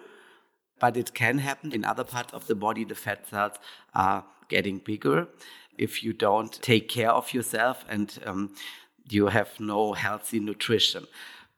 but 0.79 0.97
it 0.97 1.15
can 1.15 1.39
happen 1.39 1.73
in 1.73 1.85
other 1.85 2.05
parts 2.05 2.33
of 2.33 2.47
the 2.47 2.55
body. 2.55 2.85
The 2.85 2.95
fat 2.95 3.29
cells 3.29 3.55
are 3.95 4.25
getting 4.49 4.79
bigger 4.79 5.29
if 5.79 6.03
you 6.03 6.13
don't 6.13 6.53
take 6.63 6.89
care 6.89 7.11
of 7.11 7.35
yourself 7.35 7.85
and 7.89 8.19
um, 8.25 8.55
you 9.09 9.29
have 9.29 9.59
no 9.61 9.93
healthy 9.93 10.41
nutrition. 10.41 11.07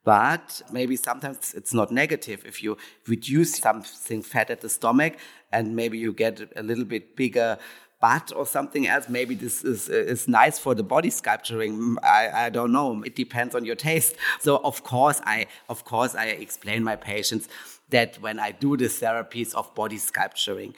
But 0.05 0.63
maybe 0.73 0.97
sometimes 0.97 1.55
it's 1.55 1.75
not 1.75 1.91
negative 1.91 2.45
if 2.47 2.63
you 2.63 2.79
reduce 3.07 3.57
something 3.57 4.23
fat 4.23 4.51
at 4.51 4.61
the 4.61 4.69
stomach 4.69 5.17
and 5.53 5.77
maybe 5.77 5.99
you 5.99 6.13
get 6.13 6.51
a 6.57 6.63
little 6.63 6.85
bit 6.85 7.15
bigger 7.15 7.59
butt 8.01 8.33
or 8.35 8.47
something 8.47 8.87
else. 8.87 9.09
Maybe 9.09 9.35
this 9.35 9.65
is 9.65 9.89
is 9.89 10.29
nice 10.29 10.59
for 10.59 10.75
the 10.75 10.83
body 10.83 11.11
sculpturing. 11.11 11.97
I, 12.03 12.47
I 12.47 12.51
don't 12.51 12.73
know. 12.73 13.03
It 13.03 13.17
depends 13.17 13.55
on 13.55 13.65
your 13.65 13.77
taste. 13.77 14.15
So 14.41 14.59
of 14.59 14.83
course 14.85 15.21
I 15.25 15.47
of 15.69 15.85
course 15.85 16.15
I 16.15 16.27
explain 16.27 16.85
my 16.85 16.97
patients 16.97 17.49
that 17.91 18.17
when 18.21 18.39
I 18.39 18.53
do 18.53 18.77
the 18.77 18.87
therapies 18.87 19.55
of 19.55 19.75
body 19.75 19.99
sculpturing, 19.99 20.75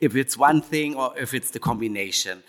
if 0.00 0.14
it's 0.16 0.36
one 0.36 0.60
thing 0.60 0.94
or 0.94 1.16
if 1.18 1.34
it's 1.34 1.50
the 1.50 1.58
combination, 1.58 2.42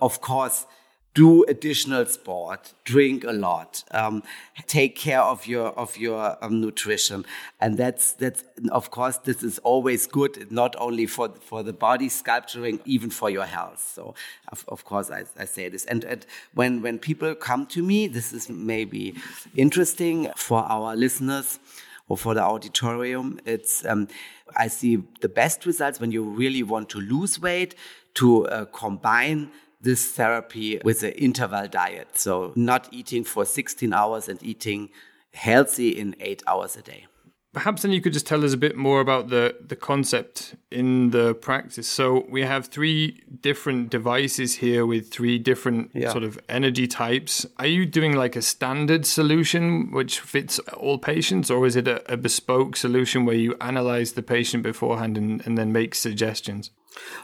of 0.00 0.20
course, 0.20 0.66
do 1.14 1.44
additional 1.44 2.06
sport, 2.06 2.72
drink 2.84 3.24
a 3.24 3.32
lot, 3.32 3.82
um, 3.90 4.22
take 4.66 4.94
care 4.94 5.20
of 5.20 5.46
your 5.46 5.68
of 5.68 5.96
your 5.96 6.36
um, 6.40 6.60
nutrition, 6.60 7.24
and 7.60 7.76
that's 7.76 8.12
that's 8.12 8.44
of 8.70 8.90
course 8.90 9.16
this 9.18 9.42
is 9.42 9.58
always 9.60 10.06
good 10.06 10.50
not 10.52 10.76
only 10.78 11.06
for 11.06 11.28
for 11.40 11.62
the 11.62 11.72
body 11.72 12.08
sculpturing, 12.08 12.80
even 12.84 13.10
for 13.10 13.28
your 13.28 13.44
health. 13.44 13.92
So 13.94 14.14
of, 14.48 14.64
of 14.68 14.84
course 14.84 15.10
I, 15.10 15.24
I 15.36 15.46
say 15.46 15.68
this, 15.68 15.84
and, 15.86 16.04
and 16.04 16.24
when 16.54 16.80
when 16.80 16.98
people 16.98 17.34
come 17.34 17.66
to 17.66 17.82
me, 17.82 18.06
this 18.06 18.32
is 18.32 18.48
maybe 18.48 19.14
interesting 19.56 20.30
for 20.36 20.60
our 20.62 20.94
listeners 20.94 21.58
or 22.08 22.16
for 22.16 22.34
the 22.34 22.42
auditorium. 22.42 23.40
It's 23.44 23.84
um, 23.84 24.06
I 24.56 24.68
see 24.68 25.02
the 25.20 25.28
best 25.28 25.66
results 25.66 25.98
when 25.98 26.12
you 26.12 26.22
really 26.22 26.62
want 26.62 26.88
to 26.90 27.00
lose 27.00 27.40
weight 27.40 27.74
to 28.14 28.46
uh, 28.46 28.64
combine 28.66 29.50
this 29.80 30.12
therapy 30.12 30.80
with 30.84 31.02
an 31.02 31.12
interval 31.12 31.66
diet. 31.68 32.18
So, 32.18 32.52
not 32.54 32.88
eating 32.92 33.24
for 33.24 33.44
16 33.44 33.92
hours 33.92 34.28
and 34.28 34.42
eating 34.42 34.90
healthy 35.32 35.90
in 35.90 36.16
eight 36.20 36.42
hours 36.46 36.76
a 36.76 36.82
day. 36.82 37.06
Perhaps 37.52 37.82
then 37.82 37.90
you 37.90 38.00
could 38.00 38.12
just 38.12 38.28
tell 38.28 38.44
us 38.44 38.52
a 38.52 38.56
bit 38.56 38.76
more 38.76 39.00
about 39.00 39.28
the, 39.28 39.56
the 39.66 39.74
concept 39.74 40.54
in 40.70 41.10
the 41.10 41.34
practice. 41.34 41.88
So 41.88 42.24
we 42.28 42.42
have 42.42 42.66
three 42.66 43.24
different 43.40 43.90
devices 43.90 44.56
here 44.56 44.86
with 44.86 45.10
three 45.10 45.36
different 45.36 45.90
yeah. 45.92 46.12
sort 46.12 46.22
of 46.22 46.38
energy 46.48 46.86
types. 46.86 47.44
Are 47.58 47.66
you 47.66 47.86
doing 47.86 48.14
like 48.14 48.36
a 48.36 48.42
standard 48.42 49.04
solution 49.04 49.90
which 49.90 50.20
fits 50.20 50.60
all 50.76 50.98
patients, 50.98 51.50
or 51.50 51.66
is 51.66 51.74
it 51.74 51.88
a, 51.88 52.12
a 52.12 52.16
bespoke 52.16 52.76
solution 52.76 53.24
where 53.24 53.34
you 53.34 53.56
analyze 53.60 54.12
the 54.12 54.22
patient 54.22 54.62
beforehand 54.62 55.18
and, 55.18 55.44
and 55.44 55.58
then 55.58 55.72
make 55.72 55.96
suggestions? 55.96 56.70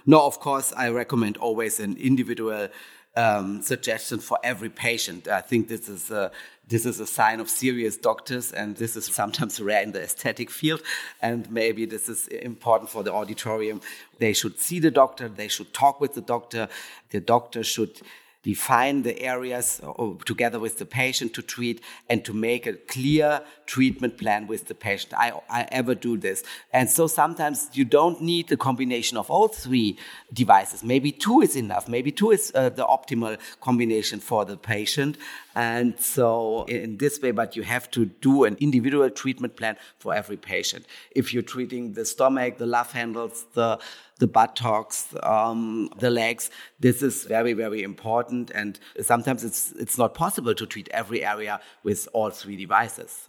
No, 0.06 0.26
of 0.26 0.40
course, 0.40 0.72
I 0.76 0.88
recommend 0.88 1.36
always 1.36 1.78
an 1.78 1.96
individual 1.98 2.68
um, 3.16 3.62
suggestion 3.62 4.18
for 4.18 4.38
every 4.44 4.68
patient. 4.68 5.26
I 5.28 5.40
think 5.40 5.68
this 5.68 5.88
is 5.88 6.10
a, 6.10 6.30
this 6.68 6.84
is 6.84 7.00
a 7.00 7.06
sign 7.06 7.40
of 7.40 7.48
serious 7.48 7.96
doctors, 7.96 8.52
and 8.52 8.76
this 8.76 8.96
is 8.96 9.06
sometimes 9.06 9.60
rare 9.60 9.82
in 9.82 9.92
the 9.92 10.02
aesthetic 10.02 10.50
field. 10.50 10.82
And 11.22 11.50
maybe 11.50 11.86
this 11.86 12.08
is 12.08 12.28
important 12.28 12.90
for 12.90 13.02
the 13.02 13.12
auditorium. 13.12 13.80
They 14.18 14.32
should 14.32 14.58
see 14.58 14.80
the 14.80 14.90
doctor. 14.90 15.28
They 15.28 15.48
should 15.48 15.72
talk 15.72 16.00
with 16.00 16.14
the 16.14 16.20
doctor. 16.20 16.68
The 17.10 17.20
doctor 17.20 17.64
should 17.64 18.00
define 18.46 19.02
the 19.02 19.20
areas 19.20 19.80
uh, 19.82 20.12
together 20.24 20.60
with 20.60 20.78
the 20.78 20.86
patient 20.86 21.34
to 21.34 21.42
treat 21.42 21.80
and 22.08 22.24
to 22.24 22.32
make 22.32 22.64
a 22.64 22.74
clear 22.94 23.42
treatment 23.66 24.16
plan 24.16 24.46
with 24.46 24.68
the 24.68 24.74
patient. 24.74 25.12
I, 25.14 25.32
I 25.50 25.66
ever 25.72 25.96
do 25.96 26.16
this. 26.16 26.44
And 26.72 26.88
so 26.88 27.08
sometimes 27.08 27.68
you 27.72 27.84
don't 27.84 28.20
need 28.22 28.52
a 28.52 28.56
combination 28.56 29.16
of 29.18 29.30
all 29.30 29.48
three 29.48 29.98
devices. 30.32 30.84
Maybe 30.84 31.10
two 31.10 31.40
is 31.40 31.56
enough. 31.56 31.88
Maybe 31.88 32.12
two 32.12 32.30
is 32.30 32.52
uh, 32.54 32.68
the 32.68 32.84
optimal 32.84 33.36
combination 33.60 34.20
for 34.20 34.44
the 34.44 34.56
patient. 34.56 35.18
And 35.56 35.98
so 35.98 36.64
in 36.68 36.98
this 36.98 37.20
way, 37.20 37.32
but 37.32 37.56
you 37.56 37.64
have 37.64 37.90
to 37.96 38.06
do 38.28 38.44
an 38.44 38.56
individual 38.60 39.10
treatment 39.10 39.56
plan 39.56 39.76
for 39.98 40.14
every 40.14 40.36
patient. 40.36 40.86
If 41.10 41.34
you're 41.34 41.42
treating 41.42 41.94
the 41.94 42.04
stomach, 42.04 42.58
the 42.58 42.66
love 42.66 42.92
handles, 42.92 43.46
the 43.54 43.80
the 44.18 44.26
buttocks, 44.26 45.14
um, 45.22 45.90
the 45.98 46.10
legs. 46.10 46.50
This 46.80 47.02
is 47.02 47.24
very, 47.24 47.52
very 47.52 47.82
important. 47.82 48.50
And 48.54 48.78
sometimes 49.02 49.44
it's, 49.44 49.72
it's 49.72 49.98
not 49.98 50.14
possible 50.14 50.54
to 50.54 50.66
treat 50.66 50.88
every 50.90 51.24
area 51.24 51.60
with 51.82 52.08
all 52.12 52.30
three 52.30 52.56
devices. 52.56 53.28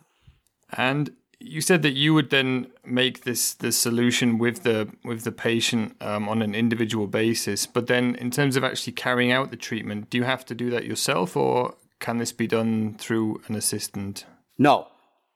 And 0.73 1.11
you 1.39 1.61
said 1.61 1.81
that 1.83 1.91
you 1.91 2.13
would 2.13 2.29
then 2.29 2.67
make 2.83 3.23
this 3.23 3.53
the 3.53 3.71
solution 3.71 4.37
with 4.39 4.63
the 4.63 4.91
with 5.03 5.23
the 5.23 5.31
patient 5.31 5.95
um, 6.01 6.27
on 6.27 6.41
an 6.41 6.55
individual 6.55 7.07
basis. 7.07 7.67
But 7.67 7.87
then, 7.87 8.15
in 8.15 8.31
terms 8.31 8.55
of 8.55 8.63
actually 8.63 8.93
carrying 8.93 9.31
out 9.31 9.51
the 9.51 9.57
treatment, 9.57 10.09
do 10.09 10.17
you 10.17 10.23
have 10.23 10.45
to 10.45 10.55
do 10.55 10.69
that 10.71 10.85
yourself, 10.85 11.37
or 11.37 11.75
can 11.99 12.17
this 12.17 12.31
be 12.31 12.47
done 12.47 12.95
through 12.97 13.41
an 13.47 13.55
assistant? 13.55 14.25
No. 14.57 14.87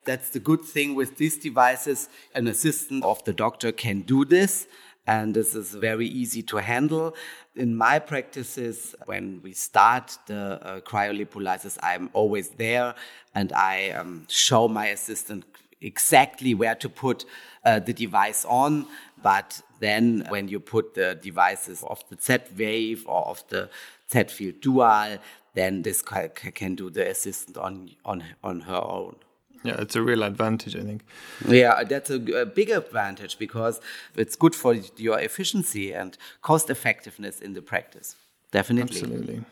That's 0.03 0.31
the 0.31 0.39
good 0.39 0.61
thing 0.61 0.95
with 0.95 1.17
these 1.17 1.37
devices. 1.37 2.09
An 2.33 2.47
assistant 2.47 3.03
of 3.03 3.23
the 3.23 3.33
doctor 3.33 3.71
can 3.71 4.01
do 4.01 4.25
this, 4.25 4.67
and 5.07 5.33
this 5.33 5.55
is 5.55 5.73
very 5.73 6.07
easy 6.07 6.41
to 6.43 6.57
handle. 6.57 7.15
In 7.55 7.75
my 7.75 7.99
practices, 7.99 8.95
when 9.05 9.41
we 9.43 9.53
start 9.53 10.17
the 10.27 10.59
uh, 10.61 10.79
cryolipolysis, 10.81 11.77
I'm 11.81 12.09
always 12.13 12.49
there 12.49 12.95
and 13.33 13.51
I 13.53 13.89
um, 13.91 14.25
show 14.29 14.67
my 14.67 14.87
assistant 14.87 15.45
exactly 15.81 16.53
where 16.53 16.75
to 16.75 16.89
put 16.89 17.25
uh, 17.65 17.79
the 17.79 17.93
device 17.93 18.45
on. 18.45 18.85
But 19.21 19.61
then 19.79 20.25
when 20.29 20.47
you 20.47 20.59
put 20.59 20.93
the 20.93 21.15
devices 21.21 21.83
of 21.83 22.03
the 22.09 22.17
Z 22.21 22.53
wave 22.57 23.05
or 23.07 23.27
of 23.27 23.43
the 23.49 23.69
Z 24.11 24.25
field 24.25 24.61
dual, 24.61 25.17
then 25.53 25.81
this 25.81 26.01
can 26.01 26.75
do 26.75 26.89
the 26.89 27.09
assistant 27.09 27.57
on, 27.57 27.91
on, 28.05 28.23
on 28.43 28.61
her 28.61 28.81
own. 28.81 29.15
Yeah, 29.63 29.79
it's 29.79 29.95
a 29.95 30.01
real 30.01 30.23
advantage, 30.23 30.75
I 30.75 30.81
think. 30.81 31.03
Yeah, 31.47 31.83
that's 31.83 32.09
a, 32.09 32.15
a, 32.41 32.45
big 32.45 32.69
advantage 32.71 33.37
because 33.37 33.79
it's 34.15 34.35
good 34.35 34.55
for 34.55 34.73
your 34.97 35.19
efficiency 35.19 35.93
and 35.93 36.17
cost 36.41 36.69
effectiveness 36.69 37.39
in 37.39 37.53
the 37.53 37.61
practice. 37.61 38.15
Definitely. 38.51 38.97
Absolutely. 38.97 39.43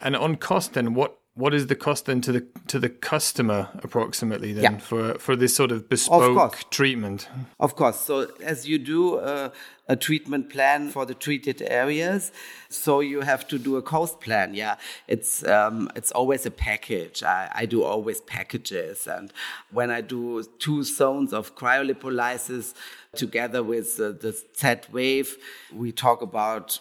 And 0.00 0.16
on 0.16 0.36
cost, 0.36 0.74
then, 0.74 0.94
what 0.94 1.18
what 1.36 1.52
is 1.52 1.66
the 1.66 1.74
cost 1.74 2.06
then 2.06 2.20
to 2.20 2.30
the 2.30 2.46
to 2.68 2.78
the 2.78 2.88
customer 2.88 3.68
approximately 3.82 4.52
then 4.52 4.62
yeah. 4.62 4.78
for 4.78 5.14
for 5.14 5.34
this 5.34 5.54
sort 5.54 5.72
of 5.72 5.88
bespoke 5.88 6.38
of 6.38 6.70
treatment? 6.70 7.28
Of 7.58 7.74
course. 7.74 8.00
So 8.00 8.30
as 8.40 8.68
you 8.68 8.78
do 8.78 9.18
a, 9.18 9.52
a, 9.88 9.96
treatment 9.96 10.48
plan 10.48 10.90
for 10.90 11.04
the 11.04 11.14
treated 11.14 11.60
areas, 11.62 12.30
so 12.68 13.00
you 13.00 13.22
have 13.22 13.48
to 13.48 13.58
do 13.58 13.76
a 13.76 13.82
cost 13.82 14.20
plan. 14.20 14.54
Yeah, 14.54 14.76
it's 15.08 15.44
um, 15.44 15.90
it's 15.96 16.12
always 16.12 16.46
a 16.46 16.52
package. 16.52 17.24
I, 17.24 17.50
I 17.52 17.66
do 17.66 17.82
always 17.82 18.20
packages, 18.20 19.08
and 19.08 19.32
when 19.72 19.90
I 19.90 20.02
do 20.02 20.44
two 20.60 20.84
zones 20.84 21.32
of 21.32 21.56
cryolipolysis 21.56 22.74
together 23.16 23.64
with 23.64 23.98
uh, 23.98 24.12
the 24.12 24.40
Z 24.56 24.92
wave, 24.92 25.36
we 25.72 25.90
talk 25.90 26.22
about 26.22 26.78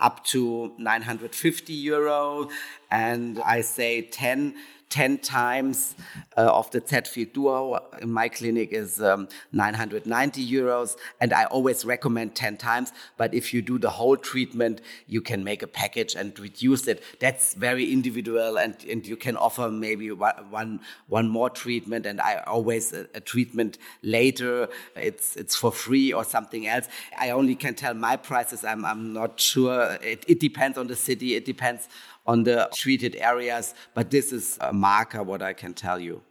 up 0.00 0.24
to 0.24 0.72
950 0.78 1.72
euro. 1.72 2.48
And 2.92 3.40
I 3.40 3.62
say 3.62 4.02
10 4.02 4.54
10 4.92 5.18
times 5.20 5.94
uh, 6.36 6.42
of 6.42 6.70
the 6.70 6.82
Z-Field 6.86 7.32
Duo 7.32 7.82
in 8.02 8.12
my 8.12 8.28
clinic 8.28 8.74
is 8.74 9.00
um, 9.00 9.26
990 9.52 10.46
euros. 10.46 10.96
And 11.18 11.32
I 11.32 11.44
always 11.46 11.86
recommend 11.86 12.34
10 12.34 12.58
times. 12.58 12.92
But 13.16 13.32
if 13.32 13.54
you 13.54 13.62
do 13.62 13.78
the 13.78 13.88
whole 13.88 14.18
treatment, 14.18 14.82
you 15.06 15.22
can 15.22 15.42
make 15.42 15.62
a 15.62 15.66
package 15.66 16.14
and 16.14 16.38
reduce 16.38 16.86
it. 16.88 17.02
That's 17.20 17.54
very 17.54 17.90
individual. 17.90 18.58
And, 18.58 18.76
and 18.84 19.06
you 19.06 19.16
can 19.16 19.38
offer 19.38 19.70
maybe 19.70 20.10
one, 20.10 20.80
one 21.08 21.26
more 21.26 21.48
treatment. 21.48 22.04
And 22.04 22.20
I 22.20 22.42
always 22.46 22.92
a, 22.92 23.06
a 23.14 23.20
treatment 23.20 23.78
later. 24.02 24.68
It's, 24.94 25.36
it's 25.36 25.56
for 25.56 25.72
free 25.72 26.12
or 26.12 26.22
something 26.22 26.66
else. 26.66 26.86
I 27.18 27.30
only 27.30 27.54
can 27.54 27.74
tell 27.74 27.94
my 27.94 28.16
prices. 28.16 28.62
I'm, 28.62 28.84
I'm 28.84 29.14
not 29.14 29.40
sure. 29.40 29.96
It, 30.02 30.26
it 30.28 30.38
depends 30.38 30.76
on 30.76 30.88
the 30.88 30.96
city. 30.96 31.34
It 31.34 31.46
depends 31.46 31.88
on 32.26 32.44
the 32.44 32.68
treated 32.74 33.16
areas. 33.16 33.74
But 33.94 34.10
this 34.10 34.32
is 34.32 34.58
a 34.60 34.72
marker, 34.72 35.22
what 35.22 35.42
I 35.42 35.52
can 35.52 35.74
tell 35.74 35.98
you. 35.98 36.22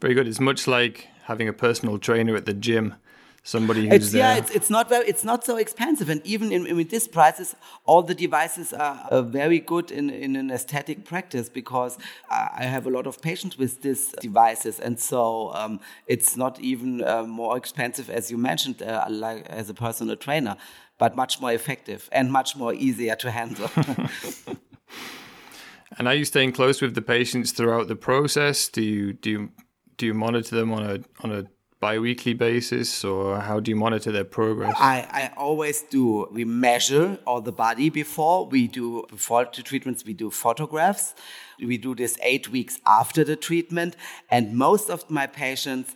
Very 0.00 0.14
good. 0.14 0.28
It's 0.28 0.40
much 0.40 0.66
like 0.66 1.08
having 1.24 1.48
a 1.48 1.52
personal 1.52 1.98
trainer 1.98 2.36
at 2.36 2.46
the 2.46 2.54
gym. 2.54 2.94
Somebody 3.46 3.82
who's 3.82 4.04
it's, 4.04 4.12
there. 4.12 4.22
Yeah, 4.22 4.36
it's, 4.38 4.50
it's 4.52 4.70
not 4.70 4.88
very, 4.88 5.06
it's 5.06 5.22
not 5.22 5.44
so 5.44 5.58
expensive, 5.58 6.08
and 6.08 6.22
even 6.24 6.50
in, 6.50 6.66
in 6.66 6.76
with 6.76 6.88
this 6.88 7.06
prices, 7.06 7.54
all 7.84 8.02
the 8.02 8.14
devices 8.14 8.72
are, 8.72 9.06
are 9.10 9.20
very 9.20 9.60
good 9.60 9.90
in, 9.90 10.08
in 10.08 10.34
an 10.34 10.50
aesthetic 10.50 11.04
practice 11.04 11.50
because 11.50 11.98
I 12.30 12.64
have 12.64 12.86
a 12.86 12.90
lot 12.90 13.06
of 13.06 13.20
patients 13.20 13.58
with 13.58 13.82
these 13.82 14.14
devices, 14.18 14.80
and 14.80 14.98
so 14.98 15.52
um, 15.52 15.80
it's 16.06 16.38
not 16.38 16.58
even 16.60 17.04
uh, 17.04 17.24
more 17.24 17.58
expensive 17.58 18.08
as 18.08 18.30
you 18.30 18.38
mentioned, 18.38 18.80
uh, 18.80 19.04
like 19.10 19.46
as 19.50 19.68
a 19.68 19.74
personal 19.74 20.16
trainer, 20.16 20.56
but 20.96 21.14
much 21.14 21.38
more 21.38 21.52
effective 21.52 22.08
and 22.12 22.32
much 22.32 22.56
more 22.56 22.72
easier 22.72 23.14
to 23.16 23.30
handle. 23.30 23.70
And 25.98 26.08
are 26.08 26.14
you 26.14 26.24
staying 26.24 26.52
close 26.52 26.82
with 26.82 26.94
the 26.94 27.02
patients 27.02 27.52
throughout 27.52 27.88
the 27.88 27.96
process? 27.96 28.68
Do 28.68 28.82
you 28.82 29.12
do 29.12 29.30
you, 29.30 29.50
do 29.96 30.06
you 30.06 30.14
monitor 30.14 30.56
them 30.56 30.72
on 30.72 30.82
a 30.82 30.98
on 31.22 31.32
a 31.32 31.44
bi-weekly 31.84 32.32
basis 32.32 33.04
or 33.04 33.38
how 33.40 33.60
do 33.60 33.70
you 33.70 33.76
monitor 33.76 34.10
their 34.10 34.24
progress 34.24 34.74
I, 34.78 35.06
I 35.20 35.32
always 35.36 35.82
do 35.82 36.26
we 36.32 36.46
measure 36.46 37.18
all 37.26 37.42
the 37.42 37.52
body 37.52 37.90
before 37.90 38.46
we 38.46 38.68
do 38.68 39.04
before 39.10 39.46
the 39.54 39.62
treatments 39.62 40.02
we 40.02 40.14
do 40.14 40.30
photographs 40.30 41.14
we 41.58 41.76
do 41.76 41.94
this 41.94 42.16
eight 42.22 42.48
weeks 42.48 42.78
after 42.86 43.22
the 43.22 43.36
treatment 43.36 43.96
and 44.30 44.56
most 44.56 44.88
of 44.88 45.10
my 45.10 45.26
patients 45.26 45.94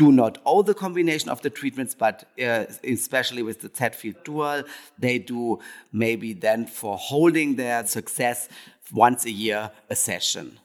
do 0.00 0.10
not 0.10 0.38
all 0.44 0.62
the 0.62 0.72
combination 0.72 1.28
of 1.28 1.42
the 1.42 1.50
treatments, 1.50 1.94
but 1.94 2.24
uh, 2.42 2.64
especially 2.82 3.42
with 3.42 3.60
the 3.60 3.70
Z 3.76 3.90
field 4.00 4.16
dual, 4.24 4.62
they 4.98 5.18
do 5.18 5.58
maybe 5.92 6.32
then 6.32 6.66
for 6.66 6.96
holding 6.96 7.56
their 7.56 7.86
success 7.86 8.48
once 8.92 9.26
a 9.26 9.30
year 9.30 9.70
a 9.90 9.94
session, 9.94 10.58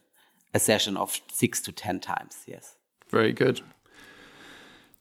a 0.54 0.60
session 0.60 0.96
of 0.96 1.20
six 1.30 1.60
to 1.60 1.74
10 1.74 2.00
times. 2.00 2.38
Yes. 2.48 2.78
Very 3.10 3.34
good. 3.34 3.60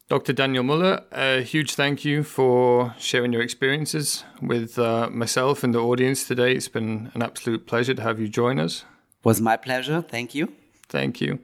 Dr. 0.09 0.33
Daniel 0.33 0.64
Muller, 0.64 1.05
a 1.12 1.40
huge 1.42 1.77
thank 1.77 2.05
you 2.05 2.25
for 2.25 2.92
sharing 2.99 3.33
your 3.33 3.42
experiences 3.42 4.25
with 4.42 4.81
uh, 4.81 5.09
myself 5.11 5.62
and 5.62 5.73
the 5.73 5.79
audience 5.79 6.27
today. 6.27 6.57
It's 6.57 6.66
been 6.68 7.12
an 7.14 7.23
absolute 7.23 7.68
pleasure 7.68 7.94
to 7.94 8.03
have 8.03 8.18
you 8.18 8.29
join 8.29 8.59
us. 8.59 8.85
Was 9.23 9.40
my 9.40 9.57
pleasure. 9.57 10.03
Thank 10.03 10.35
you. 10.35 10.53
Thank 10.88 11.20
you. 11.20 11.38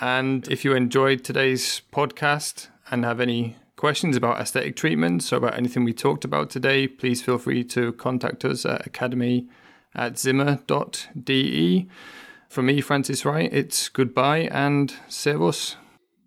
And 0.00 0.48
if 0.48 0.64
you 0.64 0.74
enjoyed 0.74 1.24
today's 1.24 1.82
podcast 1.92 2.68
and 2.90 3.04
have 3.04 3.20
any 3.20 3.56
questions 3.76 4.16
about 4.16 4.40
aesthetic 4.40 4.76
treatments 4.76 5.32
or 5.32 5.36
about 5.36 5.56
anything 5.56 5.84
we 5.84 5.92
talked 5.92 6.24
about 6.24 6.50
today, 6.50 6.86
please 6.86 7.22
feel 7.22 7.38
free 7.38 7.64
to 7.64 7.92
contact 7.94 8.44
us 8.44 8.64
at 8.64 8.86
academy 8.86 9.48
at 9.94 10.18
zimmer.de. 10.18 11.88
For 12.48 12.62
me, 12.62 12.80
Francis 12.80 13.24
Wright, 13.24 13.52
it's 13.52 13.88
goodbye 13.88 14.48
and 14.52 14.94
servus. 15.08 15.76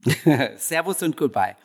servus 0.58 1.02
and 1.02 1.16
goodbye. 1.16 1.56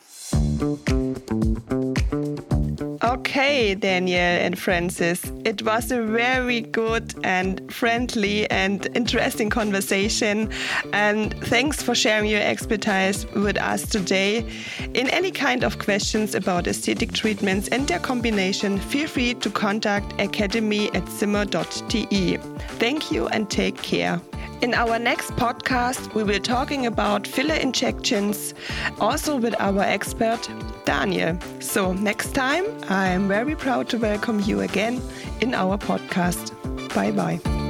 Okay, 3.31 3.75
Daniel 3.75 4.19
and 4.19 4.59
Francis, 4.59 5.31
it 5.45 5.63
was 5.63 5.89
a 5.89 6.01
very 6.01 6.59
good 6.59 7.15
and 7.23 7.73
friendly 7.73 8.45
and 8.51 8.89
interesting 8.93 9.49
conversation. 9.49 10.51
And 10.91 11.33
thanks 11.45 11.81
for 11.81 11.95
sharing 11.95 12.29
your 12.29 12.41
expertise 12.41 13.25
with 13.27 13.57
us 13.57 13.87
today. 13.87 14.45
In 14.93 15.09
any 15.11 15.31
kind 15.31 15.63
of 15.63 15.79
questions 15.79 16.35
about 16.35 16.67
aesthetic 16.67 17.13
treatments 17.13 17.69
and 17.69 17.87
their 17.87 17.99
combination, 17.99 18.77
feel 18.77 19.07
free 19.07 19.33
to 19.35 19.49
contact 19.49 20.19
academy 20.19 20.93
at 20.93 21.07
zimmer.de. 21.07 22.37
Thank 22.79 23.13
you 23.13 23.29
and 23.29 23.49
take 23.49 23.81
care. 23.81 24.19
In 24.61 24.75
our 24.75 24.99
next 24.99 25.31
podcast, 25.31 26.13
we 26.13 26.23
will 26.23 26.33
be 26.33 26.39
talking 26.39 26.85
about 26.85 27.25
filler 27.25 27.55
injections, 27.55 28.53
also 28.99 29.35
with 29.35 29.55
our 29.59 29.81
expert 29.81 30.47
Daniel. 30.85 31.35
So 31.59 31.93
next 31.93 32.35
time, 32.35 32.65
I'm 32.87 33.27
very 33.27 33.55
proud 33.55 33.89
to 33.89 33.97
welcome 33.97 34.39
you 34.41 34.61
again 34.61 35.01
in 35.41 35.55
our 35.55 35.79
podcast. 35.79 36.53
Bye 36.93 37.11
bye. 37.11 37.60